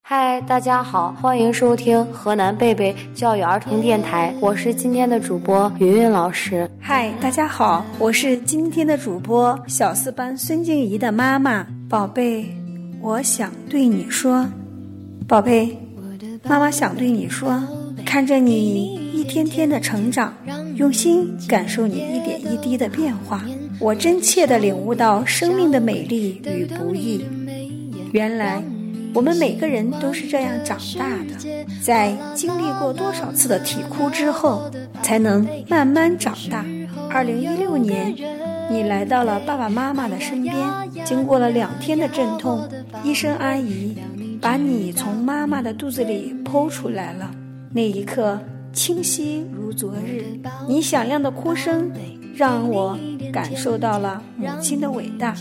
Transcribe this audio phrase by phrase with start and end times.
[0.00, 6.70] 嗨，大家好，欢迎收听河南贝贝教育儿童电台，我是今天的主播云云老师。
[6.80, 11.66] 嗨，大家好，我是今天的主播小四班孙静怡的妈妈。
[11.90, 12.46] 宝贝，
[13.02, 14.46] 我想对你说，
[15.28, 15.76] 宝贝，
[16.44, 17.62] 妈妈想对你说，
[18.06, 20.32] 看着你一天天的成长，
[20.76, 23.44] 用心感受你一点一滴的变化，
[23.78, 27.24] 我真切的领悟到生命的美丽与不易。
[28.12, 28.62] 原来。
[29.14, 34.68] 我们每个人都是这样长大的，在经历过多少次的啼哭之后，
[35.04, 36.66] 才能慢慢长大。
[37.08, 38.12] 二零一六年，
[38.68, 40.56] 你来到了爸爸妈妈的身边，
[41.04, 42.68] 经过了两天的阵痛，
[43.04, 43.96] 医生阿姨
[44.40, 47.30] 把你从妈妈的肚子里剖出来了。
[47.72, 48.36] 那一刻
[48.72, 50.24] 清晰如昨日，
[50.66, 51.88] 你响亮的哭声
[52.34, 52.98] 让我
[53.34, 55.34] 感受到了母亲的伟大。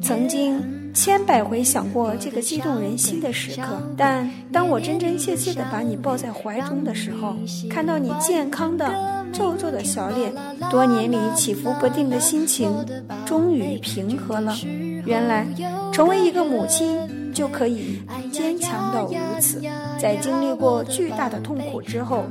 [0.00, 0.62] 曾经。
[0.92, 7.36] 千百回想过这个激动人心的时刻，但当我真真切切地把你抱在怀中的时候，
[7.70, 8.92] 看到你健康的
[9.32, 10.32] 皱皱的小脸，
[10.68, 12.74] 多年里起伏不定的心情
[13.24, 14.52] 终于平和了。
[15.06, 15.46] 原来，
[15.92, 16.98] 成为一个母亲
[17.32, 19.62] 就可以坚强到如此。
[19.96, 22.24] 在经历过巨大的痛苦之后，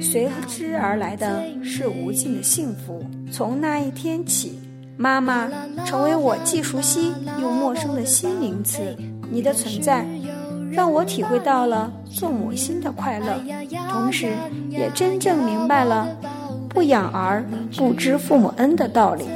[0.00, 3.04] 随之而来的是无尽的幸福。
[3.30, 4.60] 从那一天起。
[4.98, 5.46] 妈妈
[5.84, 8.80] 成为我既熟悉又陌生的新名词，
[9.30, 10.06] 你的存在
[10.72, 13.38] 让我体会到了做母亲的快乐，
[13.90, 14.32] 同时
[14.70, 16.08] 也真正明白了
[16.70, 17.44] 不养儿
[17.76, 19.26] 不知父母恩的道理。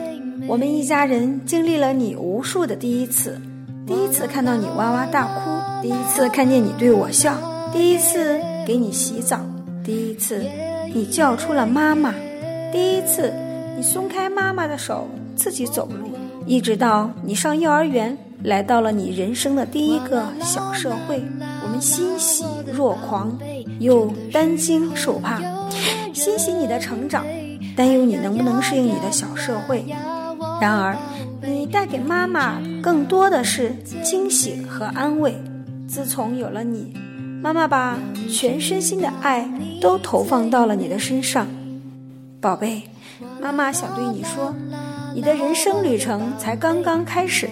[0.49, 3.39] 我们一家人经历了你无数的第一次：
[3.87, 7.37] 第一次看到你哇哇大哭，第一次看见你对我笑，
[7.71, 9.39] 第一次给你洗澡，
[9.85, 10.43] 第一次
[10.95, 12.15] 你叫出了妈妈，
[12.73, 13.31] 第一次
[13.81, 15.09] 你松开妈妈的手。
[15.35, 16.11] 自己走路，
[16.45, 21.25] 一直到你上幼儿园，来到了你人生的第一个小社会，
[21.65, 23.35] 我们欣喜若狂，
[23.79, 25.41] 又担惊受怕，
[26.13, 27.25] 欣喜你的成长，
[27.75, 29.83] 担忧你能不能适应你的小社会。
[30.61, 30.95] 然而，
[31.41, 33.75] 你带给妈妈更多的是
[34.05, 35.35] 惊喜和安慰。
[35.89, 36.93] 自从有了你，
[37.43, 37.99] 妈妈把
[38.29, 41.47] 全身心的爱都投放到了你的身上，
[42.43, 42.83] 宝贝，
[43.41, 44.55] 妈妈想对你说。
[45.13, 47.49] 你的人生旅程才刚刚开始，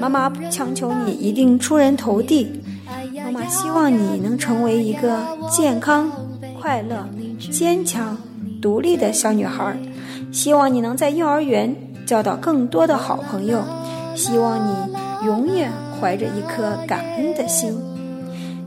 [0.00, 2.60] 妈妈不强求你一定出人头地，
[3.24, 6.10] 妈妈希望你能成为一个健康、
[6.60, 7.08] 快乐、
[7.52, 8.18] 坚强、
[8.60, 9.76] 独立的小女孩，
[10.32, 11.72] 希望你能在幼儿园
[12.04, 13.62] 交到更多的好朋友，
[14.16, 15.70] 希望你永远
[16.00, 17.78] 怀着一颗感恩的心，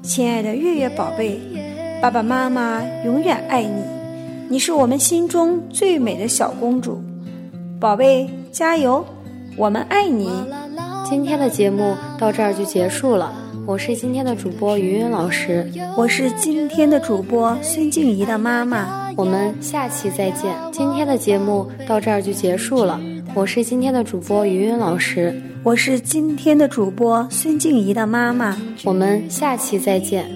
[0.02, 1.38] 亲爱的月月宝贝，
[2.02, 3.84] 爸爸妈妈永远爱你，
[4.48, 7.02] 你是我们心中最美的小公主。
[7.80, 9.04] 宝贝，加油！
[9.58, 10.30] 我们爱你。
[11.10, 13.34] 今天的节目到这儿就结束了。
[13.66, 15.68] 我是今天的主播云云老师，
[15.98, 19.12] 我是今天的主播孙静怡的妈妈。
[19.18, 20.54] 我们下期再见。
[20.72, 23.00] 今天的节目到这儿就结束了。
[23.34, 28.56] 我是今天的主播云云老师，我是今天的主播孙静怡的妈妈。
[28.84, 30.30] 我们下期再见。